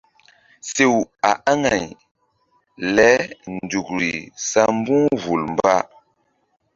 Sew 0.71 0.95
a 1.29 1.31
aŋay 1.51 1.83
lenzukri 2.95 4.13
sa 4.49 4.63
mbu̧h 4.77 5.09
vul 5.23 5.41
mba. 5.53 5.75